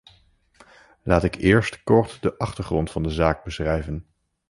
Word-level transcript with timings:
Laat 1.03 1.23
ik 1.23 1.35
eerst 1.35 1.83
kort 1.83 2.21
de 2.21 2.37
achtergrond 2.37 2.91
van 2.91 3.03
de 3.03 3.09
zaak 3.09 3.43
beschrijven. 3.43 4.05